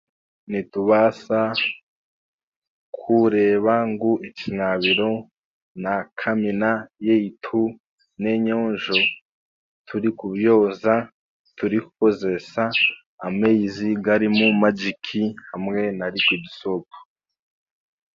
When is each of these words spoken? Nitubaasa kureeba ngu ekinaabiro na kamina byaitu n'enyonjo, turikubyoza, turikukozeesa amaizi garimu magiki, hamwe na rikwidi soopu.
Nitubaasa 0.51 1.39
kureeba 2.95 3.75
ngu 3.91 4.11
ekinaabiro 4.27 5.11
na 5.83 5.93
kamina 6.19 6.69
byaitu 6.99 7.61
n'enyonjo, 8.21 8.97
turikubyoza, 9.87 10.93
turikukozeesa 11.57 12.63
amaizi 13.27 13.87
garimu 14.05 14.47
magiki, 14.63 15.23
hamwe 15.49 15.81
na 15.97 16.05
rikwidi 16.13 16.49
soopu. 16.59 16.99